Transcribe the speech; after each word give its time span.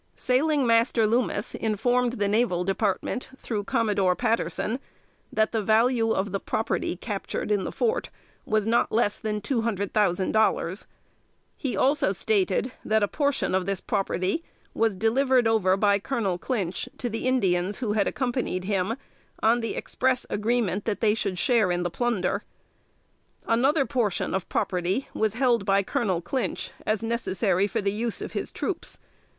Sailing 0.15 0.65
Master 0.65 1.05
Loomis 1.05 1.53
informed 1.53 2.13
the 2.13 2.27
Naval 2.27 2.63
Department, 2.63 3.29
through 3.37 3.63
Commodore 3.65 4.15
Patterson, 4.15 4.79
that 5.31 5.51
the 5.51 5.61
value 5.61 6.09
of 6.09 6.31
the 6.31 6.39
property 6.39 6.95
captured 6.95 7.51
in 7.51 7.65
the 7.65 7.71
fort 7.71 8.09
was 8.43 8.65
"not 8.65 8.91
less 8.91 9.19
than 9.19 9.41
two 9.41 9.61
hundred 9.61 9.93
thousand 9.93 10.31
dollars." 10.31 10.87
He 11.55 11.77
also 11.77 12.13
stated 12.13 12.71
that 12.83 13.03
a 13.03 13.07
portion 13.07 13.53
of 13.53 13.67
this 13.67 13.79
property 13.79 14.43
was 14.73 14.95
"delivered 14.95 15.47
over 15.47 15.77
by 15.77 15.99
Colonel 15.99 16.39
Clinch 16.39 16.89
to 16.97 17.07
the 17.07 17.27
Indians 17.27 17.77
who 17.77 17.93
had 17.93 18.07
accompanied 18.07 18.63
him, 18.63 18.95
on 19.43 19.61
the 19.61 19.75
express 19.75 20.25
agreement 20.31 20.85
that 20.85 21.01
they 21.01 21.13
should 21.13 21.37
share 21.37 21.71
in 21.71 21.83
the 21.83 21.91
plunder." 21.91 22.43
Another 23.45 23.85
portion 23.85 24.33
of 24.33 24.49
property 24.49 25.09
was 25.13 25.33
held 25.33 25.63
by 25.63 25.83
Colonel 25.83 26.21
Clinch, 26.21 26.71
as 26.87 27.03
necessary 27.03 27.67
for 27.67 27.81
the 27.83 27.93
use 27.93 28.19
of 28.19 28.33
the 28.33 28.45
troops. 28.47 28.97